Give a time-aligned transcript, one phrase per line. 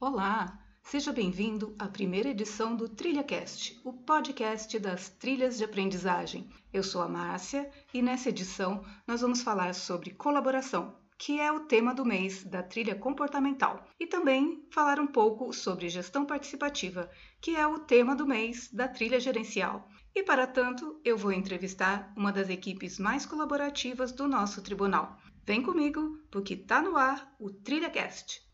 [0.00, 6.48] Olá, seja bem-vindo à primeira edição do TrilhaCast, o podcast das trilhas de aprendizagem.
[6.72, 11.66] Eu sou a Márcia e nessa edição nós vamos falar sobre colaboração, que é o
[11.66, 17.56] tema do mês da trilha comportamental, e também falar um pouco sobre gestão participativa, que
[17.56, 19.88] é o tema do mês da trilha gerencial.
[20.14, 25.18] E para tanto, eu vou entrevistar uma das equipes mais colaborativas do nosso tribunal.
[25.44, 28.46] Vem comigo, porque tá no ar o TrilhaCast.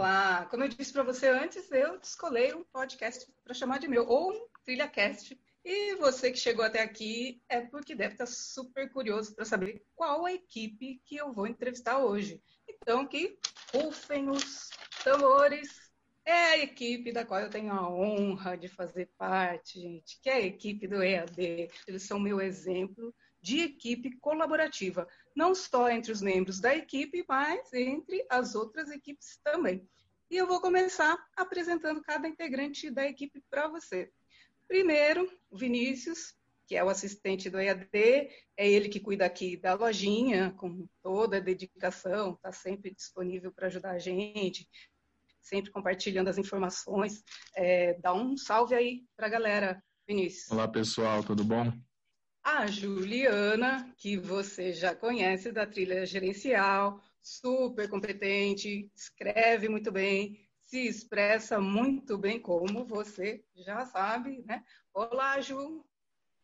[0.00, 4.08] Olá, como eu disse para você antes, eu descolei um podcast para chamar de meu,
[4.08, 9.34] ou um TrilhaCast, e você que chegou até aqui é porque deve estar super curioso
[9.34, 12.42] para saber qual a equipe que eu vou entrevistar hoje.
[12.66, 13.38] Então, que
[13.74, 14.70] rufem os
[15.04, 15.68] tambores.
[16.24, 20.34] É a equipe da qual eu tenho a honra de fazer parte, gente, que é
[20.36, 21.68] a equipe do EAD.
[21.86, 27.72] Eles são meu exemplo de equipe colaborativa, não só entre os membros da equipe, mas
[27.72, 29.88] entre as outras equipes também.
[30.30, 34.12] E eu vou começar apresentando cada integrante da equipe para você.
[34.68, 36.34] Primeiro, Vinícius,
[36.66, 37.88] que é o assistente do EAD,
[38.56, 43.66] é ele que cuida aqui da lojinha, com toda a dedicação, está sempre disponível para
[43.66, 44.68] ajudar a gente,
[45.40, 47.24] sempre compartilhando as informações.
[47.56, 50.48] É, dá um salve aí para a galera, Vinícius.
[50.52, 51.72] Olá, pessoal, tudo bom?
[52.44, 60.86] A Juliana, que você já conhece da trilha gerencial, super competente, escreve muito bem, se
[60.86, 64.64] expressa muito bem, como você já sabe, né?
[64.92, 65.84] Olá, Ju.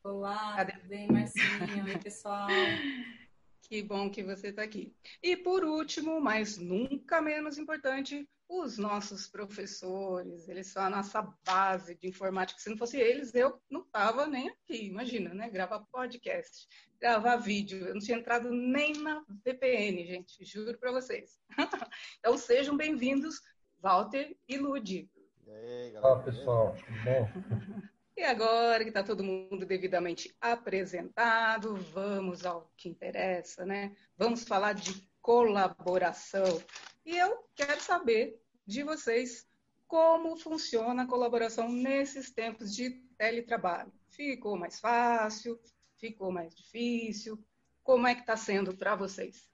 [0.02, 0.72] Olá, Cadê?
[0.72, 1.84] tudo bem, Marcinha?
[1.84, 2.86] Oi, pessoal.
[3.68, 4.94] Que bom que você está aqui.
[5.20, 10.48] E por último, mas nunca menos importante, os nossos professores.
[10.48, 12.60] Eles são a nossa base de informática.
[12.60, 14.86] Se não fosse eles, eu não estava nem aqui.
[14.86, 15.50] Imagina, né?
[15.50, 16.68] Gravar podcast,
[17.00, 17.88] gravar vídeo.
[17.88, 20.44] Eu não tinha entrado nem na VPN, gente.
[20.44, 21.36] Juro para vocês.
[22.20, 23.40] então sejam bem-vindos
[23.80, 25.10] Walter e Ludi.
[25.44, 26.14] E aí, galera?
[26.14, 26.76] Olá, pessoal.
[26.76, 27.86] Tudo bom?
[28.16, 33.94] E agora que está todo mundo devidamente apresentado, vamos ao que interessa, né?
[34.16, 36.62] Vamos falar de colaboração.
[37.04, 39.46] E eu quero saber de vocês
[39.86, 43.92] como funciona a colaboração nesses tempos de teletrabalho.
[44.08, 45.60] Ficou mais fácil?
[45.96, 47.38] Ficou mais difícil?
[47.82, 49.48] Como é que está sendo para vocês?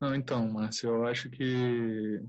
[0.00, 2.22] Não, então, Márcio, eu acho que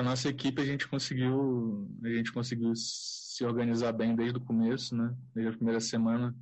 [0.00, 4.96] a nossa equipe a gente conseguiu a gente conseguiu se organizar bem desde o começo,
[4.96, 5.14] né?
[5.34, 6.34] Desde a primeira semana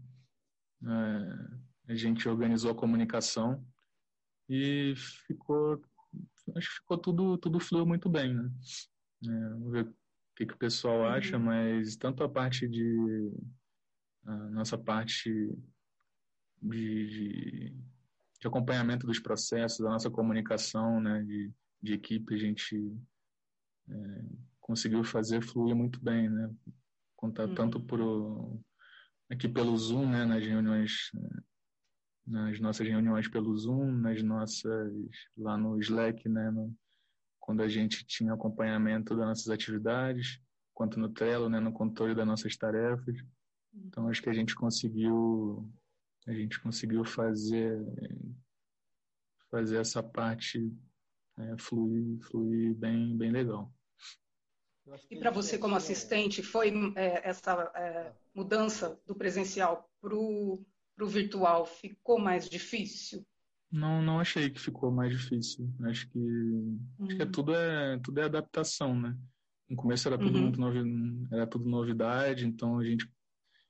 [0.85, 3.65] é, a gente organizou a comunicação
[4.49, 4.95] e
[5.27, 5.83] ficou
[6.57, 8.49] acho que ficou tudo tudo fluiu muito bem, né?
[9.25, 9.95] É, vamos ver o
[10.37, 11.07] que, que o pessoal uhum.
[11.07, 13.33] acha, mas tanto a parte de
[14.25, 15.31] a nossa parte
[16.63, 17.75] de, de,
[18.41, 21.23] de acompanhamento dos processos, da nossa comunicação, né?
[21.25, 21.53] De,
[21.83, 22.97] de equipe, a gente
[23.91, 24.25] é,
[24.61, 26.55] conseguiu fazer fluir muito bem, né?
[27.17, 27.55] Contar uhum.
[27.55, 28.01] tanto por
[29.31, 30.25] aqui pelo Zoom, né?
[30.25, 31.11] Nas reuniões,
[32.27, 34.93] nas nossas reuniões pelo Zoom, nas nossas
[35.37, 36.51] lá no Slack, né?
[36.51, 36.75] No,
[37.41, 40.39] quando a gente tinha acompanhamento das nossas atividades,
[40.75, 41.59] quanto no Trello, né?
[41.61, 43.17] No controle das nossas tarefas.
[43.75, 45.71] Então acho que a gente conseguiu
[46.27, 47.81] a gente conseguiu fazer
[49.51, 50.71] fazer essa parte
[51.39, 53.73] é, fluir fluir bem bem legal.
[55.11, 60.65] E para você, como assistente, foi é, essa é, mudança do presencial para o
[61.07, 63.27] virtual ficou mais difícil?
[63.71, 65.71] Não, não achei que ficou mais difícil.
[65.85, 67.31] Acho que, acho que é, hum.
[67.31, 69.17] tudo, é, tudo é adaptação, né?
[69.69, 70.43] No começo era tudo uhum.
[70.45, 70.81] muito novi,
[71.31, 73.05] era tudo novidade, então a gente,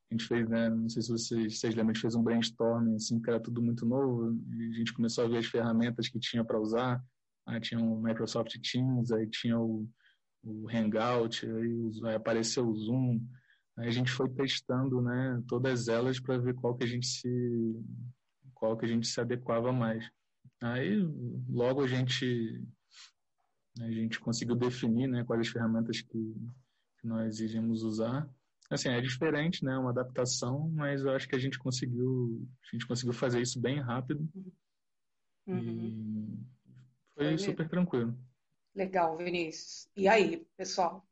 [0.08, 0.70] a gente fez, né?
[0.70, 3.60] Não sei se vocês, vocês lembram, a gente fez um brainstorming, assim, que era tudo
[3.60, 7.04] muito novo, e a gente começou a ver as ferramentas que tinha para usar.
[7.46, 9.88] Aí tinha o Microsoft Teams, aí tinha o,
[10.48, 13.20] o Hangout, aí, apareceu o Zoom.
[13.76, 17.76] Aí a gente foi testando, né, todas elas para ver qual que a gente se
[18.54, 20.04] qual que a gente se adequava mais.
[20.60, 20.96] Aí
[21.48, 22.60] logo a gente
[23.80, 26.34] a gente conseguiu definir, né, quais as ferramentas que,
[27.00, 28.28] que nós iríamos usar.
[28.68, 32.86] Assim, é diferente, né, uma adaptação, mas eu acho que a gente conseguiu a gente
[32.86, 34.28] conseguiu fazer isso bem rápido.
[35.46, 35.56] Uhum.
[35.56, 36.48] E
[37.14, 38.18] foi, foi super tranquilo.
[38.74, 39.88] Legal, Vinícius.
[39.96, 41.04] E aí, pessoal?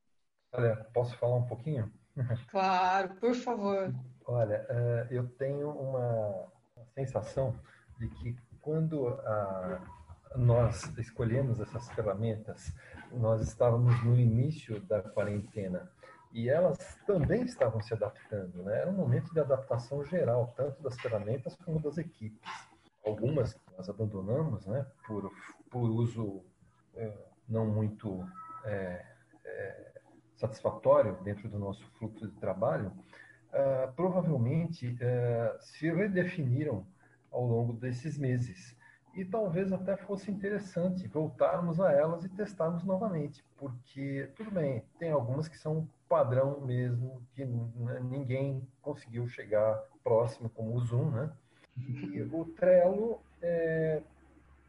[0.53, 1.93] Olha, posso falar um pouquinho?
[2.51, 3.95] Claro, por favor.
[4.25, 6.51] Olha, eh, eu tenho uma
[6.95, 7.55] sensação
[7.99, 9.81] de que quando ah,
[10.35, 12.73] nós escolhemos essas ferramentas,
[13.13, 15.91] nós estávamos no início da quarentena
[16.33, 18.81] e elas também estavam se adaptando, né?
[18.81, 22.41] Era um momento de adaptação geral, tanto das ferramentas como das equipes.
[23.05, 25.31] algumas nós abandonamos, né, por,
[25.71, 26.43] por uso
[26.95, 27.13] é,
[27.49, 28.27] não muito
[28.65, 29.05] é,
[29.45, 29.93] é,
[30.37, 32.93] satisfatório dentro do nosso fluxo de trabalho,
[33.53, 36.87] uh, provavelmente uh, se redefiniram
[37.31, 38.77] ao longo desses meses.
[39.15, 45.11] E talvez até fosse interessante voltarmos a elas e testarmos novamente, porque, tudo bem, tem
[45.11, 47.43] algumas que são padrão mesmo, que
[48.11, 51.33] ninguém conseguiu chegar próximo, como o Zoom, né?
[51.77, 54.03] E o Trello, é,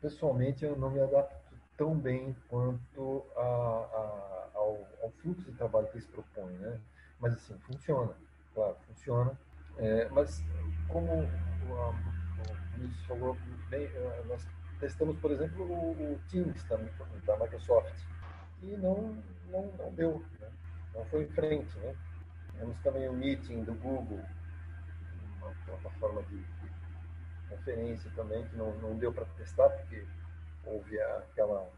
[0.02, 1.37] pessoalmente, eu não me adapto
[1.78, 6.80] tão bem quanto a, a, ao, ao, fluxo de trabalho que eles propõem, né?
[7.20, 8.14] Mas, assim, funciona,
[8.54, 9.40] claro, funciona.
[9.78, 10.44] É, mas,
[10.88, 13.38] como o Luiz falou
[13.70, 14.46] bem, é, nós
[14.80, 17.94] testamos, por exemplo, o, o Teams da, da, Microsoft
[18.62, 19.16] e não,
[19.50, 20.50] não, não deu, né?
[20.94, 21.96] não foi em frente, né?
[22.58, 24.20] Temos também o Meeting do Google,
[25.38, 26.72] uma plataforma de, de
[27.50, 30.04] conferência também que não, não deu para testar porque
[30.68, 31.70] houve aquela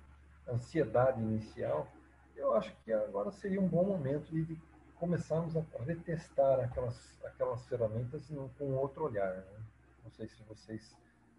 [0.48, 1.88] ansiedade inicial.
[2.36, 4.58] Eu acho que agora seria um bom momento de,
[5.00, 9.34] começarmos a retestar aquelas, aquelas ferramentas com outro olhar.
[9.34, 9.64] Né?
[10.04, 10.96] Não sei se vocês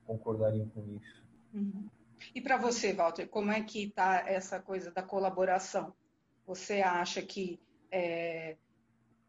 [0.06, 1.23] concordariam com isso.
[1.52, 1.88] Uhum.
[2.35, 5.94] E para você, Walter, como é que está essa coisa da colaboração?
[6.47, 8.56] Você acha que está é,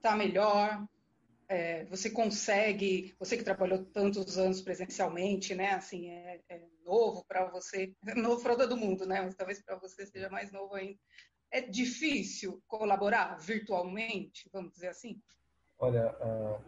[0.01, 0.85] tá melhor?
[1.51, 5.74] É, você consegue, você que trabalhou tantos anos presencialmente, né?
[5.74, 9.21] Assim, é, é novo para você, novo para todo mundo, né?
[9.21, 10.98] Mas talvez para você seja mais novo ainda.
[11.51, 15.21] É difícil colaborar virtualmente, vamos dizer assim?
[15.77, 16.62] Olha, uh,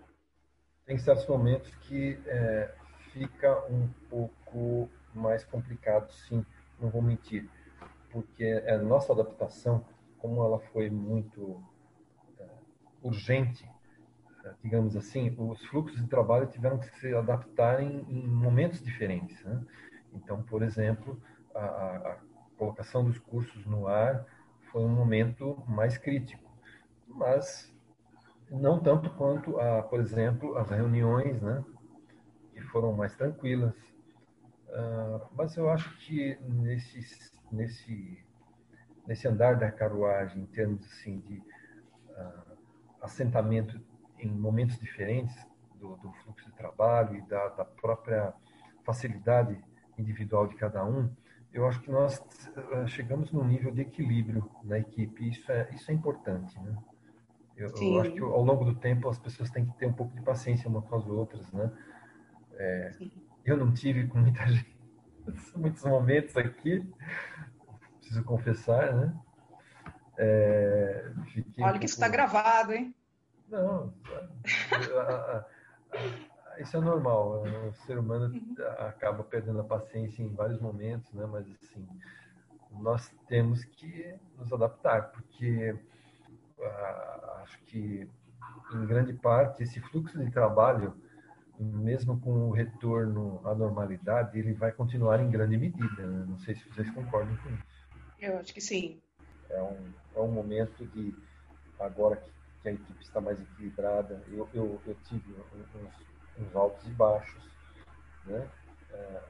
[0.86, 2.76] tem certos momentos que é,
[3.14, 6.46] fica um pouco mais complicado, sim,
[6.78, 7.50] não vou mentir,
[8.12, 9.86] porque a nossa adaptação,
[10.18, 11.64] como ela foi muito
[12.38, 12.46] é,
[13.02, 13.66] urgente,
[14.64, 19.44] digamos assim, os fluxos de trabalho tiveram que se adaptar em, em momentos diferentes.
[19.44, 19.62] Né?
[20.14, 21.22] Então, por exemplo,
[21.56, 22.18] a, a,
[22.58, 24.26] colocação dos cursos no ar
[24.72, 26.52] foi um momento mais crítico,
[27.08, 27.74] mas
[28.50, 31.64] não tanto quanto, a, por exemplo, as reuniões, né?
[32.54, 33.74] que foram mais tranquilas.
[34.70, 38.24] Uh, mas eu acho que nesse, nesse,
[39.06, 42.58] nesse andar da carruagem, em termos assim, de uh,
[43.02, 43.80] assentamento
[44.26, 45.36] em momentos diferentes
[45.76, 48.34] do, do, fluxo de trabalho e da, da própria
[48.84, 49.60] facilidade
[49.98, 51.10] individual de cada um,
[51.54, 55.30] eu acho que nós uh, chegamos num nível de equilíbrio na equipe.
[55.30, 56.76] Isso é, isso é importante, né?
[57.56, 60.16] Eu, eu, acho que ao longo do tempo as pessoas têm que ter um pouco
[60.16, 61.72] de paciência umas com as outras, né?
[62.54, 62.92] É,
[63.46, 64.76] eu não tive com muita gente,
[65.56, 66.84] muitos momentos aqui,
[68.00, 69.16] preciso confessar, né?
[70.18, 71.12] É,
[71.60, 72.96] Olha que isso está gravado, hein?
[73.54, 73.94] Não,
[76.58, 77.44] isso é normal.
[77.68, 78.34] O ser humano
[78.80, 81.26] acaba perdendo a paciência em vários momentos, né?
[81.26, 81.88] Mas assim,
[82.72, 85.78] nós temos que nos adaptar, porque
[87.44, 88.10] acho que
[88.74, 90.96] em grande parte esse fluxo de trabalho
[91.60, 96.08] mesmo com o retorno à normalidade, ele vai continuar em grande medida.
[96.08, 96.26] Né?
[96.28, 97.64] Não sei se vocês concordam com isso.
[98.20, 99.00] Eu acho que sim.
[99.50, 101.16] É um, é um momento de,
[101.80, 102.32] agora que,
[102.70, 105.88] a equipe está mais equilibrada, eu, eu, eu tive uns,
[106.40, 107.44] uns, altos e baixos,
[108.26, 108.50] né?
[108.92, 109.22] É,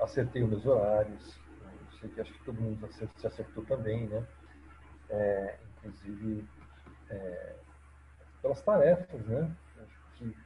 [0.00, 4.06] acertei os meus horários, eu sei que acho que todo mundo acertou, se acertou também,
[4.08, 4.26] né?
[5.08, 6.48] É, inclusive
[7.10, 7.56] é,
[8.42, 9.56] pelas tarefas, né?
[10.16, 10.36] Que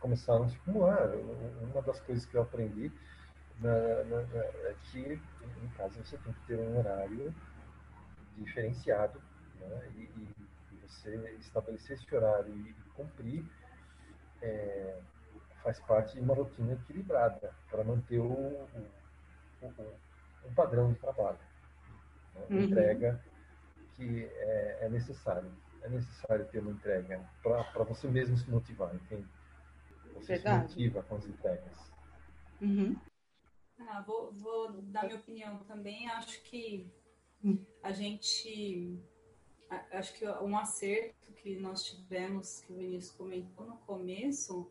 [0.00, 1.14] começaram a se acumular.
[1.62, 2.90] Uma das coisas que eu aprendi
[3.60, 5.20] na, na, na, é que,
[5.62, 7.34] em casa, você tem que ter um horário
[8.36, 9.20] diferenciado
[9.60, 9.90] né?
[9.96, 10.49] e, e,
[10.90, 13.44] você estabelecer esse horário e, cumprir
[14.42, 15.00] é,
[15.62, 18.88] faz parte de uma rotina equilibrada para manter o, o,
[19.62, 19.94] o,
[20.46, 21.38] um padrão de trabalho.
[22.34, 22.46] Né?
[22.50, 22.60] Uhum.
[22.64, 23.24] Entrega
[23.94, 25.50] que é, é necessário.
[25.82, 29.26] É necessário ter uma entrega para você mesmo se motivar, entende?
[30.14, 30.72] Você Verdade.
[30.72, 31.92] se motiva com as entregas.
[32.60, 32.96] Uhum.
[33.88, 36.08] Ah, vou, vou, dar minha opinião também.
[36.10, 36.92] Acho que
[37.42, 37.64] hum.
[37.82, 39.02] a gente.
[39.92, 44.70] Acho que um acerto que nós tivemos, que o Vinícius comentou no começo,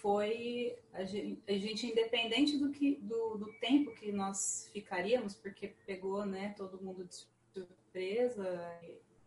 [0.00, 5.68] foi a gente, a gente, independente do, que, do, do tempo que nós ficaríamos, porque
[5.86, 8.78] pegou né, todo mundo de surpresa,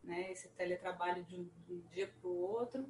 [0.04, 2.86] né, esse teletrabalho de um, de um dia para o outro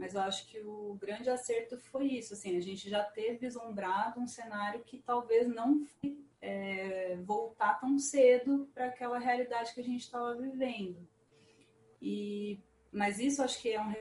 [0.00, 4.18] mas eu acho que o grande acerto foi isso, assim, a gente já ter vislumbrado
[4.18, 5.86] um cenário que talvez não
[6.40, 11.06] é, voltar tão cedo para aquela realidade que a gente estava vivendo.
[12.00, 12.58] E,
[12.92, 13.92] mas isso acho que é um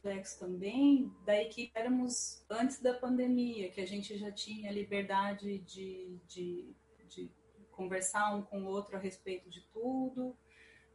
[0.00, 6.18] feedbacks também da equipe éramos antes da pandemia, que a gente já tinha liberdade de,
[6.26, 6.74] de,
[7.08, 7.30] de
[7.70, 10.36] conversar um com o outro a respeito de tudo.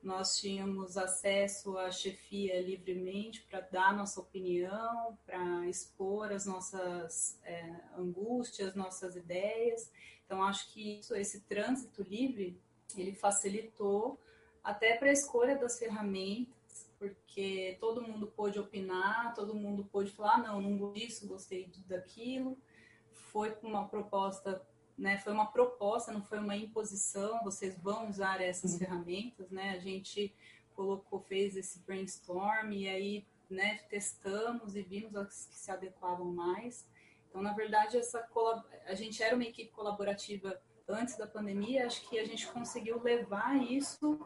[0.01, 7.75] Nós tínhamos acesso à chefia livremente para dar nossa opinião, para expor as nossas é,
[7.97, 9.91] angústias, nossas ideias.
[10.23, 12.59] Então, acho que isso, esse trânsito livre,
[12.95, 14.19] ele facilitou
[14.65, 20.35] até para a escolha das ferramentas, porque todo mundo pôde opinar, todo mundo pôde falar,
[20.35, 22.57] ah, não, não gostei disso, gostei daquilo.
[23.11, 24.65] Foi uma proposta,
[24.97, 25.19] né?
[25.19, 28.79] Foi uma proposta, não foi uma imposição, vocês vão usar essas uhum.
[28.79, 29.71] ferramentas, né?
[29.71, 30.33] A gente
[30.73, 36.87] colocou, fez esse brainstorm e aí, né, testamos e vimos as que se adequavam mais.
[37.29, 38.27] Então, na verdade, essa
[38.87, 43.55] a gente era uma equipe colaborativa antes da pandemia, acho que a gente conseguiu levar
[43.55, 44.19] isso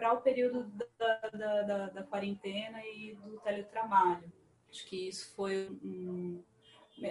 [0.00, 0.64] para o período
[0.96, 4.32] da, da, da, da, quarentena e do teletrabalho.
[4.70, 6.42] Acho que isso foi um,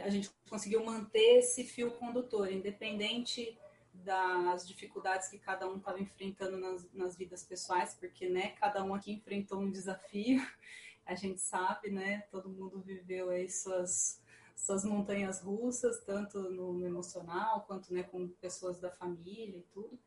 [0.04, 3.56] a gente conseguiu manter esse fio condutor, independente
[3.94, 8.96] das dificuldades que cada um estava enfrentando nas, nas vidas pessoais, porque né, cada um
[8.96, 10.42] aqui enfrentou um desafio,
[11.06, 12.22] a gente sabe, né?
[12.32, 14.20] Todo mundo viveu aí suas
[14.56, 19.98] suas montanhas russas, tanto no emocional quanto né, com pessoas da família e tudo.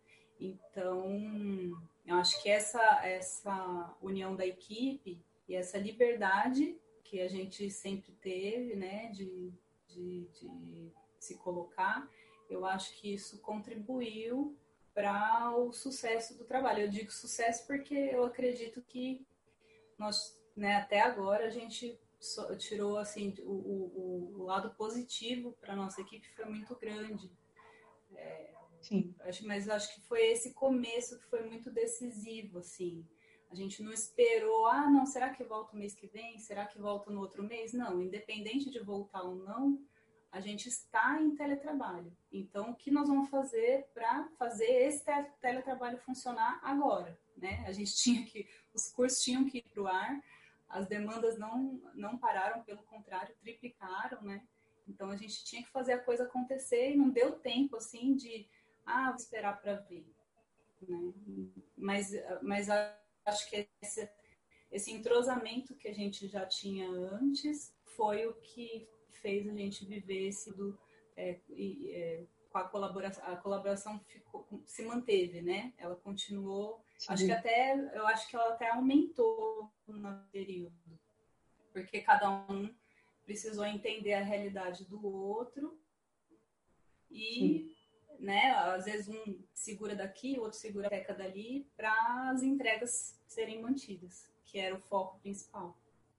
[0.44, 1.06] Então,
[2.04, 8.10] eu acho que essa, essa união da equipe e essa liberdade que a gente sempre
[8.20, 9.52] teve, né, de,
[9.86, 12.10] de, de se colocar,
[12.50, 14.56] eu acho que isso contribuiu
[14.92, 16.82] para o sucesso do trabalho.
[16.82, 19.24] Eu digo sucesso porque eu acredito que
[19.96, 21.96] nós, né, até agora, a gente
[22.58, 27.30] tirou assim o, o, o lado positivo para nossa equipe foi muito grande.
[28.14, 28.51] É,
[28.82, 29.14] Sim.
[29.20, 33.06] Acho, mas acho que foi esse começo que foi muito decisivo, assim.
[33.50, 36.38] A gente não esperou, ah, não, será que volta o mês que vem?
[36.38, 37.72] Será que volta no outro mês?
[37.72, 39.78] Não, independente de voltar ou não,
[40.32, 42.10] a gente está em teletrabalho.
[42.32, 45.04] Então, o que nós vamos fazer para fazer esse
[45.40, 47.18] teletrabalho funcionar agora?
[47.36, 47.62] Né?
[47.66, 50.20] A gente tinha que, os cursos tinham que ir para o ar,
[50.66, 54.42] as demandas não, não pararam, pelo contrário, triplicaram, né?
[54.88, 58.48] Então a gente tinha que fazer a coisa acontecer e não deu tempo assim de,
[58.84, 60.06] ah, vou esperar para ver,
[60.82, 61.12] né?
[61.76, 62.10] Mas,
[62.42, 62.68] mas
[63.24, 64.08] acho que esse,
[64.70, 70.28] esse entrosamento que a gente já tinha antes foi o que fez a gente viver
[70.28, 70.78] esse do
[71.16, 75.72] é, é, com a colaboração, a colaboração ficou, se manteve, né?
[75.78, 76.84] Ela continuou.
[76.98, 77.12] Sim.
[77.12, 80.98] Acho que até eu acho que ela até aumentou no período,
[81.72, 82.72] porque cada um
[83.24, 85.78] precisou entender a realidade do outro
[87.10, 87.71] e, Sim.
[88.22, 88.52] Né?
[88.52, 93.60] Às vezes um segura daqui, o outro segura a teca dali, para as entregas serem
[93.60, 95.76] mantidas, que era o foco principal.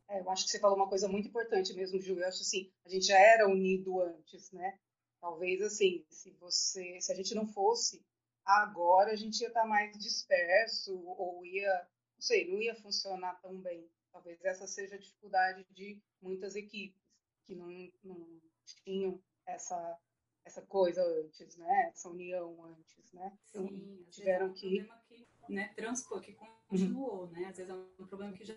[0.09, 2.19] É, eu acho que você falou uma coisa muito importante mesmo, Ju.
[2.19, 4.77] Eu acho assim, a gente já era unido antes, né?
[5.21, 8.05] Talvez assim, se você, se a gente não fosse
[8.45, 13.57] agora, a gente ia estar mais disperso ou ia, não sei, não ia funcionar tão
[13.57, 13.89] bem.
[14.11, 17.01] Talvez essa seja a dificuldade de muitas equipes
[17.45, 17.69] que não,
[18.03, 18.41] não
[18.83, 19.97] tinham essa
[20.45, 21.89] essa coisa antes, né?
[21.89, 23.37] Essa união antes, né?
[23.49, 24.83] Então, Sim, tiveram é um que...
[25.07, 26.33] que né, transpor, que
[26.67, 27.31] continuou, uhum.
[27.31, 27.45] né?
[27.45, 28.55] Às vezes é um problema que já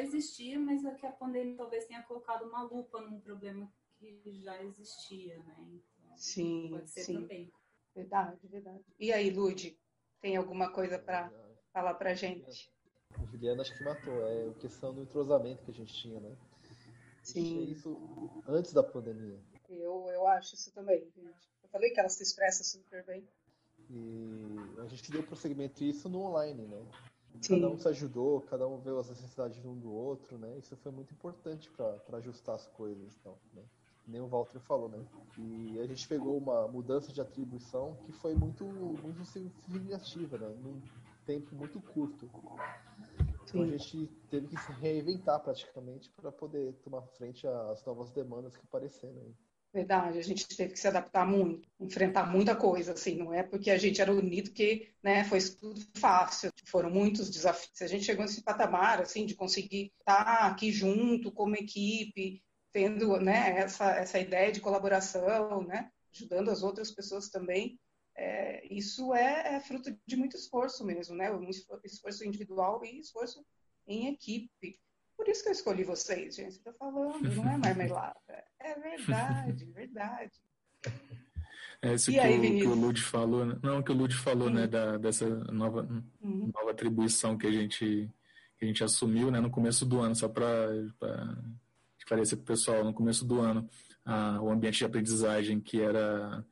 [0.00, 4.62] existia, mas é que a pandemia talvez tenha colocado uma lupa num problema que já
[4.62, 5.80] existia, né?
[6.16, 7.14] Sim, Pode ser sim.
[7.14, 7.52] também.
[7.94, 8.84] Verdade, verdade.
[8.98, 9.78] E aí, Lude,
[10.20, 11.30] tem alguma coisa para
[11.72, 12.72] falar para gente?
[13.18, 16.34] A Juliana acho que matou, é a questão do entrosamento que a gente tinha, né?
[17.22, 17.64] Sim.
[17.64, 19.38] Isso antes da pandemia.
[19.74, 21.48] Eu, eu acho isso também, gente.
[21.62, 23.26] Eu falei que ela se expressa super bem.
[23.90, 26.82] E a gente deu prosseguimento isso no online, né?
[27.40, 27.60] Sim.
[27.60, 30.58] Cada um se ajudou, cada um viu as necessidades um do outro, né?
[30.58, 33.62] Isso foi muito importante para ajustar as coisas, então, né?
[34.06, 35.04] nem o Walter falou, né?
[35.38, 40.48] E a gente pegou uma mudança de atribuição que foi muito, muito significativa, né?
[40.48, 40.80] Num
[41.24, 42.28] tempo muito curto.
[43.44, 48.56] Então a gente teve que se reinventar praticamente para poder tomar frente às novas demandas
[48.56, 49.34] que apareceram.
[49.72, 53.70] Verdade, a gente teve que se adaptar muito, enfrentar muita coisa, assim, não é porque
[53.70, 57.80] a gente era unido que, né, foi tudo fácil, foram muitos desafios.
[57.80, 63.60] A gente chegou nesse patamar, assim, de conseguir estar aqui junto como equipe, tendo né,
[63.60, 67.78] essa, essa ideia de colaboração, né, ajudando as outras pessoas também,
[68.14, 73.42] é, isso é, é, fruto de muito esforço mesmo, né, um esforço individual e esforço
[73.86, 74.78] em equipe.
[75.22, 76.56] Por isso que eu escolhi vocês, gente.
[76.56, 78.16] Estou falando, não é marmelada.
[78.58, 80.32] É verdade, verdade.
[81.80, 83.56] É isso que, aí, o, que, o, Lud falou, né?
[83.62, 85.88] não, que o Lud falou, né, da, dessa nova,
[86.20, 86.50] uhum.
[86.52, 88.10] nova atribuição que a gente
[88.58, 90.44] que a gente assumiu né, no começo do ano, só para
[91.96, 93.68] esclarecer para o pessoal, no começo do ano,
[94.04, 96.44] a, o ambiente de aprendizagem que era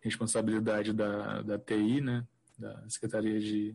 [0.00, 2.26] responsabilidade da, da TI, né,
[2.58, 3.74] da Secretaria de,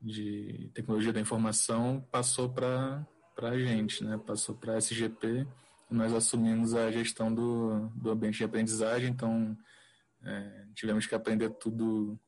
[0.00, 5.46] de Tecnologia da Informação, passou para a gente, né, passou para a SGP,
[5.90, 9.56] nós assumimos a gestão do, do ambiente de aprendizagem, então
[10.22, 12.18] é, tivemos que aprender tudo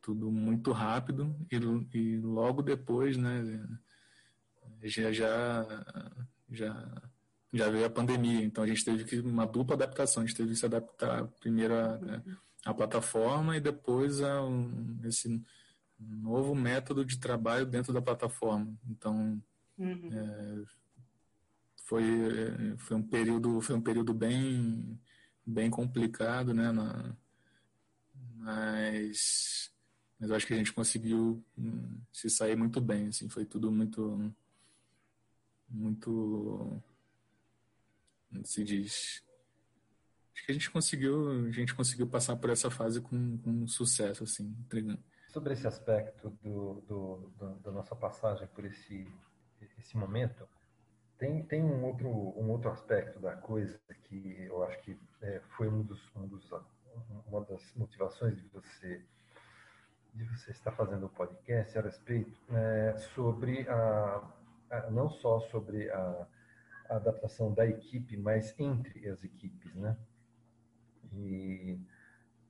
[0.00, 1.56] tudo muito rápido e,
[1.98, 3.42] e logo depois, né,
[4.84, 5.84] já, já,
[6.48, 7.02] já,
[7.52, 10.50] já veio a pandemia, então a gente teve que uma dupla adaptação, a gente teve
[10.50, 11.74] que se adaptar primeiro
[12.64, 15.42] à plataforma e depois a um, esse
[15.98, 18.72] novo método de trabalho dentro da plataforma.
[18.88, 19.42] Então
[19.78, 20.10] uhum.
[20.12, 20.64] é,
[21.84, 24.98] foi, foi um período foi um período bem
[25.46, 27.16] bem complicado, né, na,
[28.36, 29.72] mas
[30.18, 33.70] mas eu acho que a gente conseguiu hum, se sair muito bem, assim, foi tudo
[33.70, 34.34] muito
[35.68, 36.82] muito
[38.44, 39.22] se diz?
[40.34, 44.24] Acho que a gente conseguiu a gente conseguiu passar por essa fase com, com sucesso
[44.24, 45.02] assim entregando.
[45.28, 49.06] Sobre esse aspecto do, do, do, da nossa passagem por esse
[49.78, 50.48] esse momento
[51.18, 55.68] tem, tem um outro um outro aspecto da coisa que eu acho que é, foi
[55.68, 56.50] um dos, um dos
[57.26, 59.04] uma das motivações de você
[60.14, 64.22] de você estar fazendo o podcast a respeito é, sobre a,
[64.70, 66.26] a, não só sobre a,
[66.88, 69.96] a, adaptação da equipe, mas entre as equipes, né?
[71.12, 71.78] E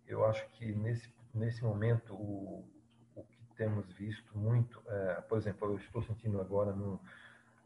[0.07, 2.65] eu acho que nesse nesse momento o,
[3.57, 7.01] temos visto muito, é, por exemplo, eu estou sentindo agora no,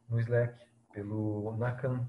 [0.08, 0.58] no Slack
[0.92, 2.08] pelo Nakan.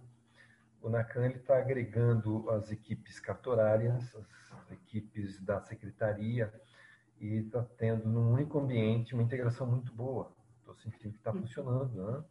[0.81, 6.51] O Nakan está agregando as equipes cartorárias, as equipes da secretaria
[7.19, 10.31] e está tendo num único ambiente uma integração muito boa.
[10.59, 11.41] Estou sentindo que está uhum.
[11.41, 12.23] funcionando, né?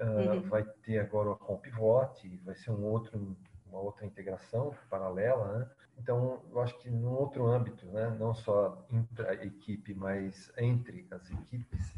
[0.00, 0.48] Uh, uhum.
[0.48, 3.36] Vai ter agora a CompVote, vai ser um outro,
[3.74, 5.70] uma outra integração paralela, né?
[5.98, 8.16] Então, eu acho que num outro âmbito, né?
[8.18, 11.94] não só entre a equipe, mas entre as equipes,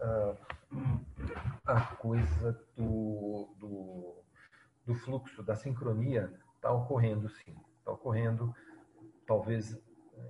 [0.00, 0.36] uh,
[1.64, 4.14] a coisa do, do,
[4.84, 7.56] do fluxo, da sincronia está ocorrendo sim.
[7.78, 8.54] Está ocorrendo,
[9.26, 9.78] talvez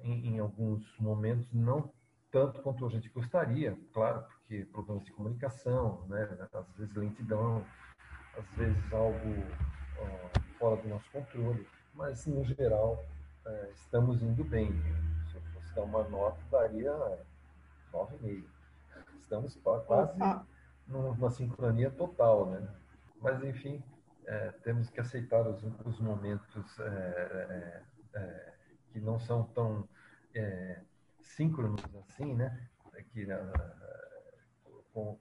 [0.02, 1.90] em, em, alguns momentos, não
[2.30, 7.64] tanto quanto a gente gostaria, claro, porque problemas de comunicação, né, às vezes lentidão,
[8.37, 9.16] às vezes algo
[10.59, 13.05] fora do nosso controle, mas no geral
[13.47, 14.73] é, estamos indo bem.
[15.31, 16.92] Se eu fosse dar uma nota, daria
[17.92, 18.45] 9,5.
[19.21, 20.19] Estamos quase
[20.87, 22.69] numa sincronia total, né?
[23.21, 23.83] Mas enfim,
[24.27, 27.83] é, temos que aceitar os, os momentos é,
[28.14, 28.53] é, é
[28.92, 29.88] que não são tão
[30.35, 30.81] é,
[31.21, 32.69] síncronos assim, né?
[33.12, 33.27] Que,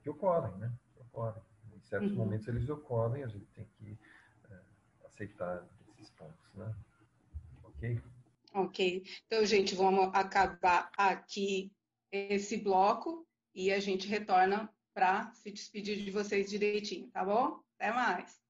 [0.02, 0.72] que ocorrem, né?
[0.98, 1.42] Ocorrem.
[1.74, 2.18] Em certos uhum.
[2.18, 3.98] momentos eles ocorrem, a gente tem que
[5.16, 5.66] aceitar
[5.98, 6.74] esses pontos, né?
[7.64, 8.00] Ok?
[8.52, 9.04] Ok.
[9.26, 11.72] Então, gente, vamos acabar aqui
[12.12, 17.60] esse bloco e a gente retorna para se despedir de vocês direitinho, tá bom?
[17.78, 18.40] Até mais.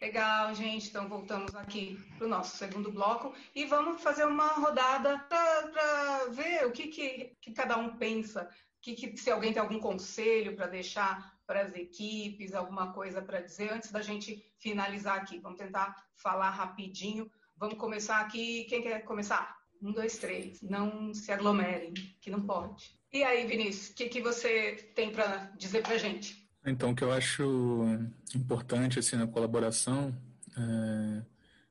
[0.00, 0.88] Legal, gente.
[0.88, 6.66] Então voltamos aqui para o nosso segundo bloco e vamos fazer uma rodada para ver
[6.66, 8.48] o que, que, que, cada um pensa,
[8.80, 13.40] que, que se alguém tem algum conselho para deixar para as equipes, alguma coisa para
[13.40, 15.40] dizer antes da gente finalizar aqui.
[15.40, 17.28] Vamos tentar falar rapidinho.
[17.56, 18.66] Vamos começar aqui.
[18.68, 19.58] Quem quer começar?
[19.82, 20.62] Um, dois, três.
[20.62, 22.96] Não se aglomerem, que não pode.
[23.12, 26.48] E aí, Vinícius, o que, que você tem para dizer para gente?
[26.64, 27.84] Então, o que eu acho
[28.32, 30.16] importante assim na colaboração,
[30.56, 31.22] é,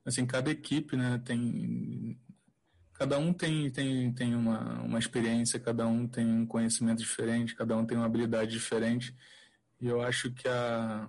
[0.04, 2.20] assim, cada equipe, né, tem
[2.92, 7.74] cada um tem tem, tem uma, uma experiência, cada um tem um conhecimento diferente, cada
[7.74, 9.16] um tem uma habilidade diferente.
[9.80, 11.08] E eu acho que a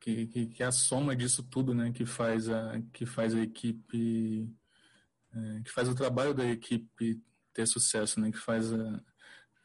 [0.00, 4.48] que, que, que a soma disso tudo, né, que faz a que faz a equipe
[5.34, 9.00] é, que faz o trabalho da equipe ter sucesso, né, que faz a,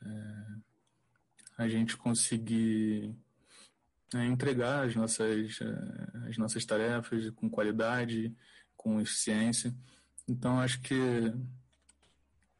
[0.03, 0.55] é,
[1.57, 3.15] a gente conseguir
[4.13, 5.59] né, entregar as nossas,
[6.27, 8.35] as nossas tarefas com qualidade,
[8.75, 9.73] com eficiência.
[10.27, 11.33] Então, acho que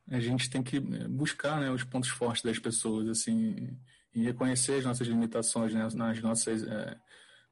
[0.08, 3.78] a gente tem que buscar né, os pontos fortes das pessoas, assim,
[4.16, 6.98] e reconhecer as nossas limitações, né, nas nossas, é,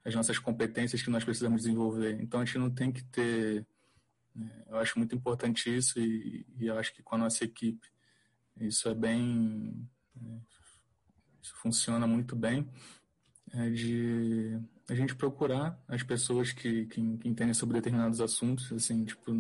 [0.04, 2.19] as nossas competências que nós precisamos desenvolver.
[2.21, 3.67] Então, a gente não tem que ter.
[4.36, 7.88] É, eu acho muito importante isso e, e, eu acho que com a nossa equipe
[8.58, 9.88] isso é bem.
[10.15, 10.38] É,
[11.41, 12.67] isso funciona muito bem
[13.54, 19.06] é de a gente procurar as pessoas que, que, que entendem sobre determinados assuntos, assim,
[19.06, 19.32] tipo,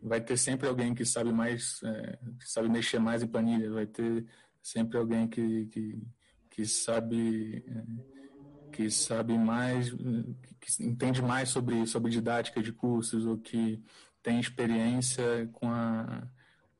[0.00, 3.86] vai ter sempre alguém que sabe mais, é, que sabe mexer mais em planilha, vai
[3.86, 4.24] ter
[4.62, 6.02] sempre alguém que, que,
[6.56, 7.62] que sabe
[8.72, 13.82] que sabe mais, que entende mais sobre, sobre didática de cursos ou que
[14.22, 16.28] tem experiência com a,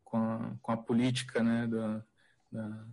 [0.05, 2.05] com a, com a política né, da,
[2.53, 2.87] da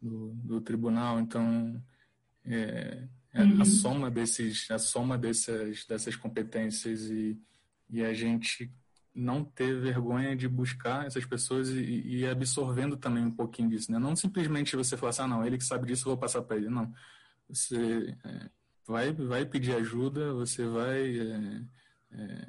[0.00, 1.20] do, do, tribunal.
[1.20, 1.82] Então,
[2.44, 3.60] é, é uhum.
[3.60, 7.38] a soma desses, a soma dessas, dessas competências e,
[7.90, 8.72] e a gente
[9.14, 13.98] não ter vergonha de buscar essas pessoas e, e absorvendo também um pouquinho disso, né?
[13.98, 16.56] Não simplesmente você falar assim, ah, não, ele que sabe disso, eu vou passar para
[16.56, 16.68] ele.
[16.68, 16.92] Não.
[17.48, 18.50] Você é,
[18.86, 21.62] vai, vai pedir ajuda, você vai é,
[22.12, 22.48] é,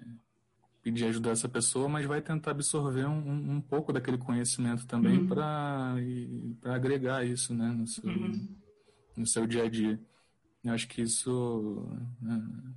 [0.82, 5.20] pedir ajuda a essa pessoa, mas vai tentar absorver um, um pouco daquele conhecimento também
[5.20, 5.28] uhum.
[5.28, 5.96] para
[6.64, 7.68] agregar isso, né?
[7.68, 8.56] No seu, uhum.
[9.18, 10.00] no seu dia a dia.
[10.64, 11.86] Eu acho que isso
[12.26, 12.74] é,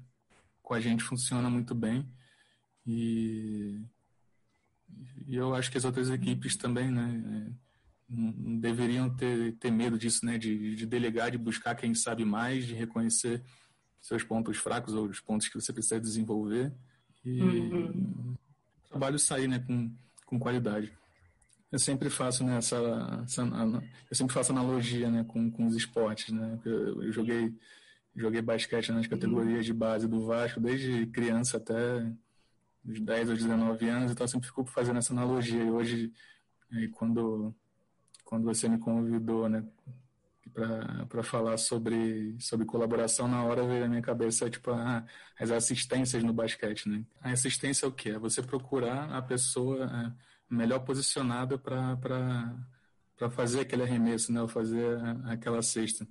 [0.61, 2.05] com a gente funciona muito bem.
[2.87, 3.81] E,
[5.27, 7.53] e eu acho que as outras equipes também, né,
[8.09, 12.67] não deveriam ter, ter medo disso, né, de, de delegar, de buscar quem sabe mais,
[12.67, 13.43] de reconhecer
[14.01, 16.73] seus pontos fracos ou os pontos que você precisa desenvolver
[17.25, 18.37] e uhum.
[18.85, 19.91] o trabalho sair, né, com,
[20.25, 20.93] com qualidade.
[21.73, 22.77] Eu sempre faço né, essa,
[23.25, 27.53] essa eu sempre faço analogia, né, com, com os esportes, né, eu, eu joguei
[28.15, 32.11] joguei basquete nas categorias de base do Vasco desde criança até
[32.87, 35.63] dos 10 aos 19 anos, então eu sempre fico fazendo essa analogia.
[35.63, 36.13] E hoje,
[36.93, 37.55] quando,
[38.25, 39.67] quando você me convidou, né,
[41.09, 45.05] para falar sobre, sobre colaboração, na hora veio na minha cabeça, tipo, ah,
[45.39, 47.05] as assistências no basquete, né?
[47.21, 48.11] A assistência é o quê?
[48.11, 54.41] É você procurar a pessoa é, melhor posicionada para fazer aquele arremesso, né?
[54.41, 56.09] Ou fazer aquela cesta.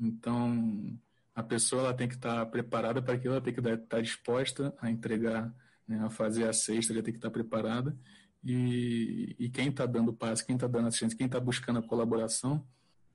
[0.00, 0.98] Então,
[1.34, 4.00] a pessoa ela tem que estar tá preparada para aquilo, ela tem que estar tá
[4.00, 5.52] disposta a entregar
[5.86, 7.96] né, a fazer a sexta já tem que estar preparada.
[8.44, 12.64] E, e quem está dando passe, quem está dando assistência, quem está buscando a colaboração,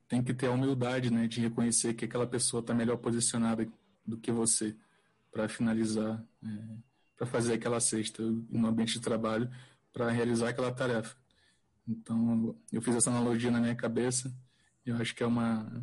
[0.08, 3.66] tem que ter a humildade né, de reconhecer que aquela pessoa está melhor posicionada
[4.04, 4.76] do que você
[5.30, 6.48] para finalizar, é,
[7.16, 9.50] para fazer aquela cesta no ambiente de trabalho,
[9.92, 11.16] para realizar aquela tarefa.
[11.88, 14.32] Então, eu fiz essa analogia na minha cabeça
[14.84, 15.82] e eu acho que é uma,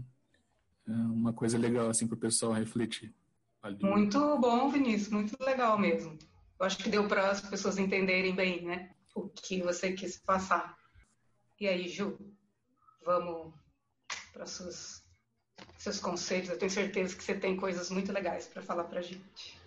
[0.87, 3.13] é uma coisa legal assim, para o pessoal refletir.
[3.81, 6.17] Muito bom, Vinícius, muito legal mesmo.
[6.59, 8.93] Eu acho que deu para as pessoas entenderem bem, né?
[9.15, 10.77] O que você quis passar.
[11.59, 12.17] E aí, Ju,
[13.05, 13.53] vamos
[14.33, 15.03] para seus
[15.77, 16.49] seus conselhos.
[16.49, 19.59] Eu tenho certeza que você tem coisas muito legais para falar para gente.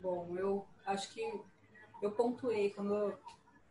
[0.00, 1.22] Bom, eu acho que
[2.02, 3.16] eu pontuei quando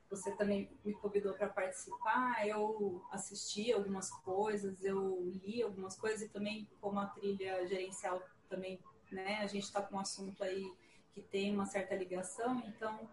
[0.10, 6.30] você também me convidou para participar, eu assisti algumas coisas, eu li algumas coisas e
[6.30, 8.80] também como a trilha gerencial também,
[9.12, 9.38] né?
[9.38, 10.72] A gente está com um assunto aí
[11.14, 13.08] que tem uma certa ligação, então,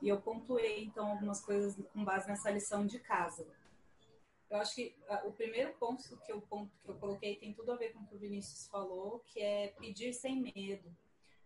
[0.00, 3.46] e eu pontuei então algumas coisas com base nessa lição de casa.
[4.48, 7.72] Eu acho que a, o primeiro ponto que eu, ponto que eu coloquei tem tudo
[7.72, 10.90] a ver com o que o Vinícius falou, que é pedir sem medo.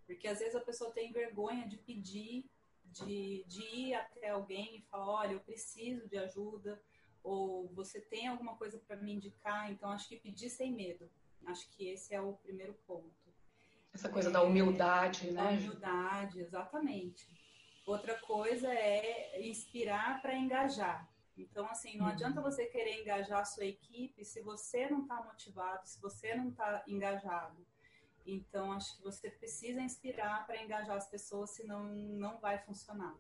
[0.06, 2.44] Porque às vezes a pessoa tem vergonha de pedir,
[2.84, 6.80] de, de ir até alguém e falar, olha, eu preciso de ajuda,
[7.22, 11.10] ou você tem alguma coisa para me indicar, então acho que pedir sem medo.
[11.46, 13.23] Acho que esse é o primeiro ponto.
[13.94, 15.42] Essa coisa é, da humildade, né?
[15.42, 17.28] Da humildade, exatamente.
[17.86, 21.08] Outra coisa é inspirar para engajar.
[21.36, 22.12] Então, assim, não uhum.
[22.12, 26.48] adianta você querer engajar a sua equipe se você não está motivado, se você não
[26.50, 27.64] está engajado.
[28.26, 33.14] Então, acho que você precisa inspirar para engajar as pessoas, senão não vai funcionar.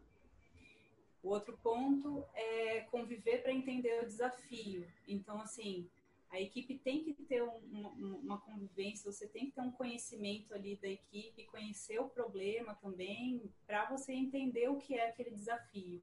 [1.22, 4.86] O outro ponto é conviver para entender o desafio.
[5.06, 5.88] Então, assim,
[6.34, 10.52] a equipe tem que ter um, uma, uma, convivência, você tem que ter um conhecimento
[10.52, 16.02] ali da equipe, conhecer o problema também, para você entender o que é aquele desafio.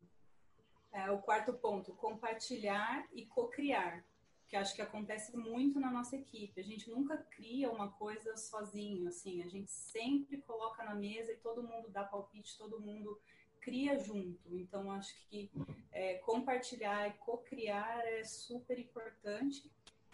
[0.93, 4.05] É, o quarto ponto, compartilhar e co-criar,
[4.47, 6.59] que acho que acontece muito na nossa equipe.
[6.59, 11.37] A gente nunca cria uma coisa sozinho, assim, a gente sempre coloca na mesa e
[11.37, 13.19] todo mundo dá palpite, todo mundo
[13.59, 14.57] cria junto.
[14.57, 15.51] Então, acho que
[15.91, 19.69] é, compartilhar e co-criar é super importante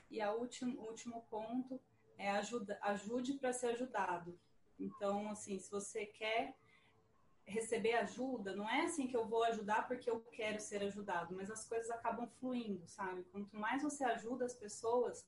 [0.09, 1.79] e o último, último ponto
[2.17, 4.37] é ajuda, ajude para ser ajudado.
[4.79, 6.55] Então, assim, se você quer
[7.45, 11.49] receber ajuda, não é assim que eu vou ajudar porque eu quero ser ajudado, mas
[11.49, 13.23] as coisas acabam fluindo, sabe?
[13.31, 15.25] Quanto mais você ajuda as pessoas,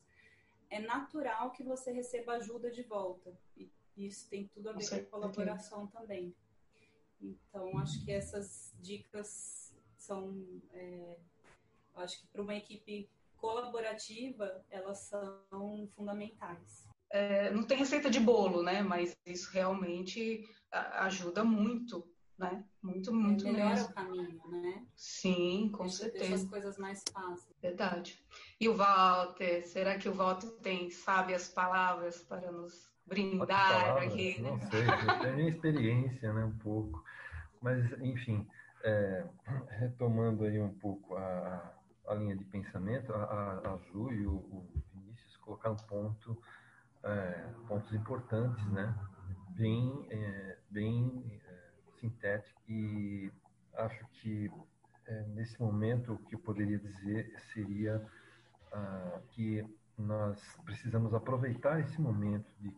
[0.69, 3.37] é natural que você receba ajuda de volta.
[3.55, 6.35] E isso tem tudo a ver com colaboração também.
[7.21, 11.17] Então, acho que essas dicas são, é,
[11.95, 16.87] acho que para uma equipe colaborativa, elas são fundamentais.
[17.11, 18.81] É, não tem receita de bolo, né?
[18.81, 22.07] Mas isso realmente ajuda muito
[22.39, 22.63] né?
[22.81, 23.89] Muito, muito é, melhora mesmo.
[23.89, 24.85] o caminho, né?
[24.95, 26.23] Sim, com deixa, certeza.
[26.23, 27.53] Deixa as coisas mais fáceis.
[27.61, 28.23] Verdade.
[28.59, 34.41] E o Walter, será que o Walter tem sábias palavras para nos brindar aqui?
[34.41, 37.03] Não sei, eu tenho minha experiência, né, um pouco.
[37.61, 38.47] Mas, enfim,
[38.85, 39.25] é,
[39.77, 41.77] retomando aí um pouco a,
[42.09, 46.37] a linha de pensamento, a, a Ju e o, o Vinícius colocaram ponto,
[47.03, 48.93] é, pontos importantes, né?
[49.51, 51.39] Bem, é, bem
[51.99, 53.31] sintético e
[53.75, 54.51] acho que
[55.05, 58.05] é, nesse momento o que eu poderia dizer seria
[58.71, 59.65] ah, que
[59.97, 62.73] nós precisamos aproveitar esse momento de,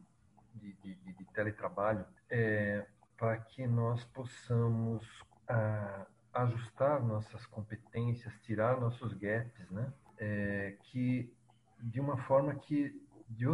[0.55, 2.85] de, de, de teletrabalho é,
[3.17, 5.05] para que nós possamos
[5.47, 9.91] ah, ajustar nossas competências, tirar nossos gaps, né?
[10.17, 11.33] É, que
[11.79, 13.45] de uma forma que de,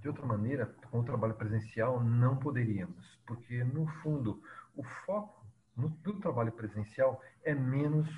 [0.00, 4.42] de outra maneira, com o trabalho presencial, não poderíamos, porque no fundo
[4.76, 5.44] o foco
[5.76, 8.08] no, do trabalho presencial é menos,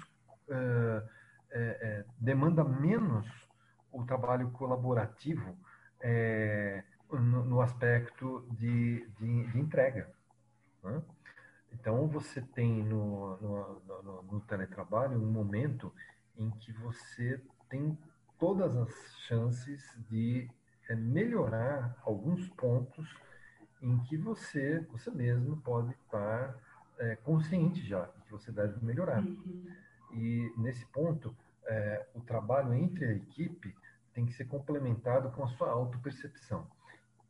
[0.48, 1.02] é,
[1.52, 3.26] é, demanda menos
[3.92, 5.56] o trabalho colaborativo
[6.00, 10.10] é, no, no, aspecto de, de, de entrega.
[10.82, 11.02] Né?
[11.72, 15.92] Então, você tem no, no, no, teletrabalho um momento
[16.36, 17.96] em que você tem
[18.38, 18.92] todas as
[19.26, 20.50] chances de
[20.96, 23.14] melhorar alguns pontos
[23.80, 26.56] em que você, você mesmo pode estar
[26.98, 29.22] é, consciente já que você deve melhorar.
[29.22, 29.66] Uhum.
[30.12, 31.34] E nesse ponto,
[31.66, 33.74] é, o trabalho entre a equipe
[34.12, 36.66] tem que ser complementado com a sua autopercepção.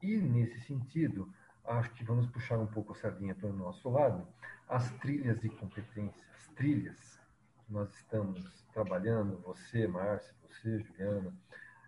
[0.03, 1.33] E nesse sentido,
[1.65, 4.27] acho que vamos puxar um pouco a sardinha para o nosso lado,
[4.69, 7.21] as trilhas de competência, as trilhas
[7.67, 11.33] que nós estamos trabalhando, você, Márcia, você, Juliana,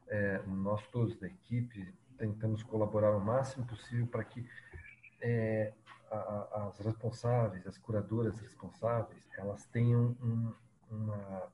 [0.09, 4.47] é, nós todos da equipe, tentamos colaborar o máximo possível para que
[5.21, 5.73] é,
[6.11, 10.53] a, as responsáveis, as curadoras responsáveis, elas tenham um,
[10.91, 11.53] uma,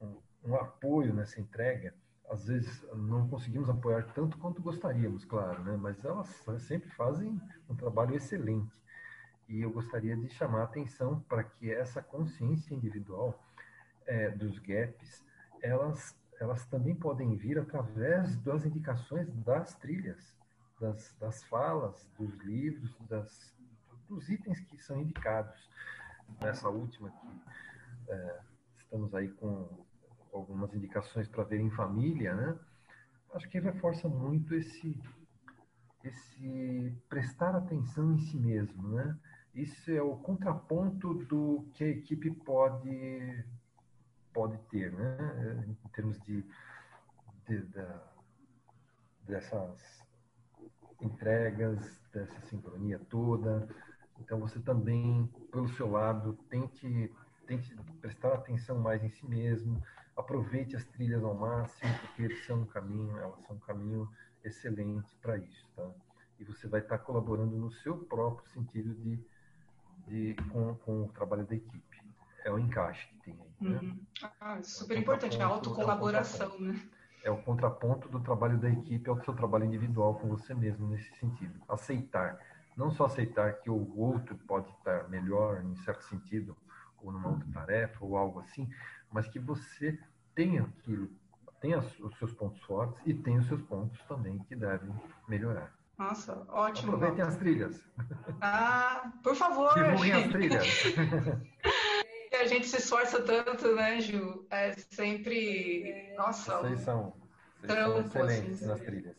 [0.00, 1.94] um, um, apoio nessa entrega.
[2.30, 5.76] Às vezes não conseguimos apoiar tanto quanto gostaríamos, claro, né?
[5.76, 6.28] mas elas
[6.60, 8.72] sempre fazem um trabalho excelente.
[9.48, 13.38] E eu gostaria de chamar a atenção para que essa consciência individual
[14.06, 15.22] é, dos gaps,
[15.62, 20.36] elas elas também podem vir através das indicações das trilhas,
[20.80, 23.54] das, das falas, dos livros, das,
[24.08, 25.68] dos itens que são indicados.
[26.40, 27.40] Nessa última aqui,
[28.08, 28.40] é,
[28.78, 29.84] estamos aí com
[30.34, 32.58] algumas indicações para ver em família, né?
[33.32, 35.00] Acho que reforça muito esse
[36.02, 39.18] esse prestar atenção em si mesmo, né?
[39.54, 43.44] Isso é o contraponto do que a equipe pode
[44.34, 45.64] pode ter, né?
[45.68, 46.44] em termos de,
[47.46, 47.86] de, de
[49.22, 50.04] dessas
[51.00, 53.68] entregas, dessa sincronia toda.
[54.18, 57.12] Então você também, pelo seu lado, tente,
[57.46, 59.80] tente prestar atenção mais em si mesmo,
[60.16, 64.08] aproveite as trilhas ao máximo, porque eles são um caminho, elas são um caminho
[64.44, 65.90] excelente para isso, tá?
[66.38, 69.20] E você vai estar colaborando no seu próprio sentido de,
[70.06, 71.94] de com, com o trabalho da equipe
[72.44, 73.68] é o encaixe que tem aí.
[73.68, 73.78] Né?
[73.78, 74.00] Uhum.
[74.40, 76.78] Ah, super é importante, a autocolaboração, né?
[77.22, 81.10] É o contraponto do trabalho da equipe ao seu trabalho individual com você mesmo nesse
[81.16, 81.58] sentido.
[81.66, 82.38] Aceitar.
[82.76, 86.54] Não só aceitar que o outro pode estar melhor em certo sentido,
[87.00, 88.68] ou numa outra tarefa, ou algo assim,
[89.14, 89.96] mas que você
[90.34, 91.08] tenha aquilo,
[91.60, 94.92] tenha os seus pontos fortes e tenha os seus pontos também que devem
[95.28, 95.72] melhorar.
[95.96, 96.96] Nossa, ótimo.
[96.96, 97.80] Aproveitem as trilhas.
[98.40, 99.72] Ah, por favor.
[99.74, 100.66] Divulguem as trilhas.
[102.40, 104.44] a gente se esforça tanto, né, Ju?
[104.50, 106.12] É sempre.
[106.16, 106.58] Nossa.
[106.58, 107.14] Vocês são,
[107.60, 109.16] vocês trampo, são excelentes assim, nas trilhas.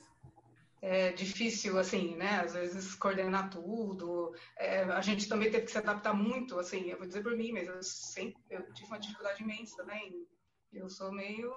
[0.88, 2.42] É difícil, assim, né?
[2.42, 4.36] Às vezes coordenar tudo.
[4.56, 7.52] É, a gente também teve que se adaptar muito, assim, eu vou dizer por mim,
[7.52, 10.00] mas eu sempre eu tive uma dificuldade imensa, né?
[10.72, 11.52] Eu sou meio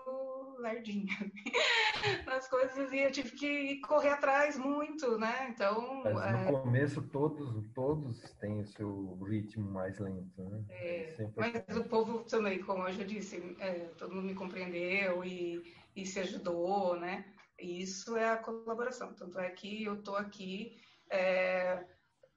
[0.60, 1.12] lerdinha
[2.24, 5.50] nas coisas e eu tive que correr atrás muito, né?
[5.50, 6.04] Então.
[6.04, 6.62] Mas no é...
[6.62, 10.64] começo todos, todos têm o seu ritmo mais lento, né?
[10.70, 15.22] É, é mas o povo também, como eu já disse, é, todo mundo me compreendeu
[15.22, 17.26] e, e se ajudou, né?
[17.58, 19.14] E isso é a colaboração.
[19.14, 20.80] Tanto é que eu estou aqui.
[21.10, 21.84] É,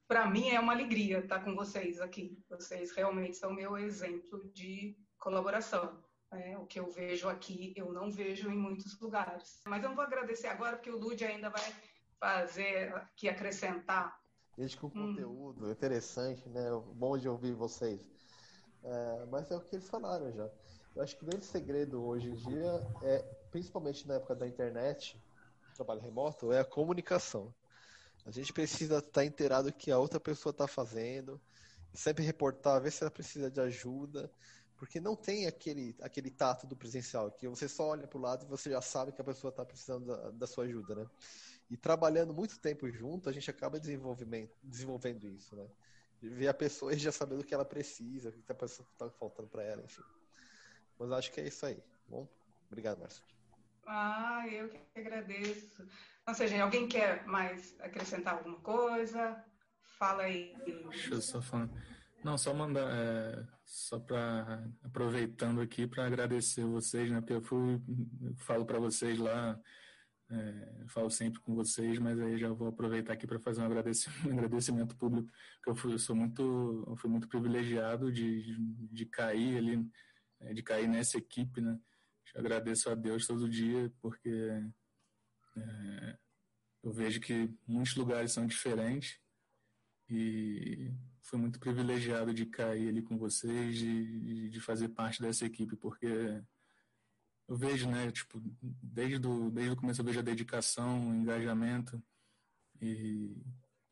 [0.08, 2.38] para mim é uma alegria estar com vocês aqui.
[2.48, 6.02] Vocês realmente são meu exemplo de colaboração.
[6.32, 9.60] É, o que eu vejo aqui, eu não vejo em muitos lugares.
[9.66, 11.62] Mas eu não vou agradecer agora, porque o Lud ainda vai
[12.18, 14.18] fazer aqui acrescentar.
[14.56, 14.90] Desde com hum.
[14.90, 16.70] conteúdo interessante, né?
[16.94, 18.10] Bom de ouvir vocês.
[18.82, 20.50] É, mas é o que eles falaram já.
[20.94, 25.22] Eu acho que o grande segredo hoje em dia é, principalmente na época da internet,
[25.74, 27.54] trabalho remoto, é a comunicação.
[28.24, 31.40] A gente precisa estar inteirado do que a outra pessoa está fazendo,
[31.92, 34.30] sempre reportar, ver se ela precisa de ajuda,
[34.76, 38.44] porque não tem aquele, aquele tato do presencial, que você só olha para o lado
[38.44, 41.06] e você já sabe que a pessoa está precisando da, da, sua ajuda, né?
[41.70, 45.68] E trabalhando muito tempo junto, a gente acaba desenvolvendo isso, né?
[46.20, 49.62] Ver a pessoa e já sabendo o que ela precisa, o que está faltando para
[49.62, 50.02] ela, enfim.
[50.98, 51.76] Mas acho que é isso aí.
[51.76, 52.28] Tá bom,
[52.68, 53.24] obrigado, Márcio.
[53.86, 55.86] Ah, eu que agradeço.
[56.26, 59.42] Ou seja, alguém quer mais acrescentar alguma coisa?
[59.98, 60.54] Fala aí.
[60.64, 61.68] Deixa eu só falar.
[62.24, 67.20] Não, só mandar, é, só para aproveitando aqui para agradecer vocês, né?
[67.20, 67.82] Porque eu fui,
[68.22, 69.60] eu falo para vocês lá,
[70.30, 74.22] é, falo sempre com vocês, mas aí já vou aproveitar aqui para fazer um agradecimento,
[74.28, 75.28] um agradecimento público,
[75.64, 79.90] que eu, fui, eu sou muito, eu fui muito privilegiado de, de cair ali,
[80.40, 81.76] é, de cair nessa equipe, né?
[82.34, 84.50] Agradeço a Deus todo dia, porque
[85.56, 86.18] é,
[86.82, 89.20] eu vejo que muitos lugares são diferentes
[90.08, 95.76] e fui muito privilegiado de cair ali com vocês, de, de fazer parte dessa equipe,
[95.76, 96.42] porque
[97.48, 102.02] eu vejo, né, tipo, desde, o desde o começo eu vejo a dedicação, o engajamento
[102.80, 103.36] e,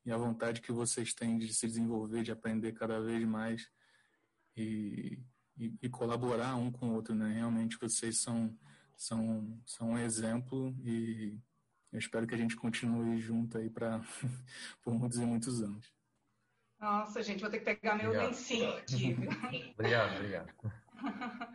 [0.04, 3.70] e a vontade que vocês têm de se desenvolver, de aprender cada vez mais
[4.56, 5.18] e,
[5.56, 7.32] e, e colaborar um com o outro, né?
[7.34, 8.56] Realmente vocês são,
[8.96, 11.38] são, são um exemplo e
[11.92, 14.00] eu espero que a gente continue junto aí para
[14.82, 15.92] por muitos e muitos anos.
[16.78, 18.28] Nossa, gente, vou ter que pegar meu obrigado.
[18.28, 19.14] lencinho aqui.
[19.74, 20.54] obrigado, obrigado.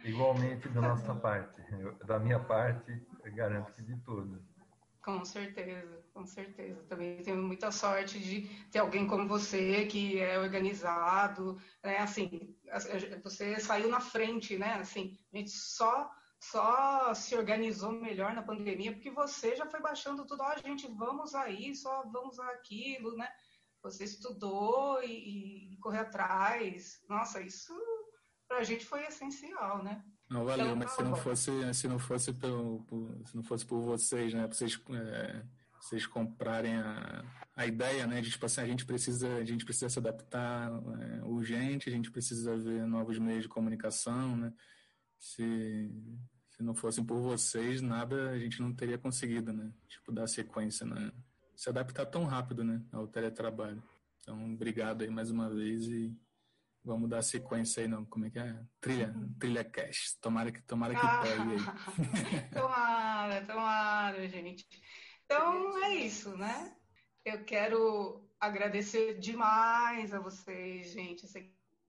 [0.03, 1.61] Igualmente da nossa parte.
[1.71, 3.01] Eu, da minha parte,
[3.33, 4.54] garanto que de todas.
[5.05, 6.83] Com certeza, com certeza.
[6.89, 11.99] Também tenho muita sorte de ter alguém como você que é organizado, né?
[11.99, 12.57] Assim,
[13.23, 14.73] você saiu na frente, né?
[14.73, 20.25] Assim, a gente só só se organizou melhor na pandemia porque você já foi baixando
[20.25, 20.41] tudo.
[20.41, 23.29] Ó, oh, gente, vamos aí, só vamos aquilo, né?
[23.85, 26.99] você estudou e, e correu atrás.
[27.07, 27.73] Nossa, isso
[28.47, 30.03] para a gente foi essencial, né?
[30.35, 33.65] Não valeu, então, mas se não fosse, se não fosse pelo, por, se não fosse
[33.65, 34.47] por vocês, né?
[34.47, 35.43] Vocês, é,
[35.79, 38.21] vocês comprarem a, a ideia, né?
[38.21, 42.11] De tipo assim, a gente precisa, a gente precisa se adaptar é, urgente, a gente
[42.11, 44.53] precisa ver novos meios de comunicação, né?
[45.17, 45.91] Se,
[46.49, 49.71] se não fossem por vocês, nada a gente não teria conseguido, né?
[49.87, 51.11] Tipo, dar sequência, né?
[51.55, 53.81] se adaptar tão rápido né, ao teletrabalho.
[54.19, 56.15] Então, obrigado aí mais uma vez e
[56.85, 58.57] vamos dar sequência aí, não, como é que é?
[58.79, 60.17] Trilha, trilha cash.
[60.21, 62.49] Tomara que, tomara que ah, pegue aí.
[62.53, 64.65] tomara, tomara, gente.
[65.25, 66.75] Então, é isso, né?
[67.25, 71.25] Eu quero agradecer demais a vocês, gente.
[71.25, 71.39] Essa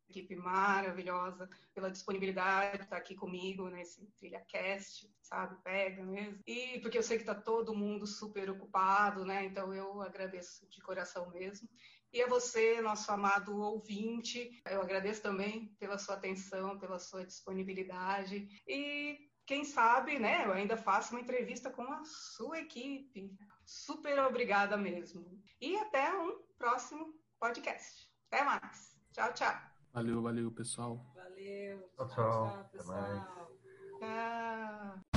[0.08, 5.56] equipe maravilhosa, pela disponibilidade de estar aqui comigo nesse TrilhaCast, sabe?
[5.62, 6.38] Pega mesmo.
[6.46, 9.44] E porque eu sei que está todo mundo super ocupado, né?
[9.44, 11.68] Então eu agradeço de coração mesmo.
[12.12, 18.48] E a você, nosso amado ouvinte, eu agradeço também pela sua atenção, pela sua disponibilidade.
[18.66, 23.36] E quem sabe, né, eu ainda faço uma entrevista com a sua equipe.
[23.64, 25.40] Super obrigada mesmo.
[25.60, 28.10] E até um próximo podcast.
[28.30, 28.96] Até mais.
[29.12, 29.54] Tchau, tchau.
[29.92, 31.00] Valeu, valeu, pessoal.
[31.14, 31.90] Valeu.
[31.96, 32.50] Tchau, tchau.
[32.50, 33.50] tchau pessoal.
[33.98, 35.15] Tchau.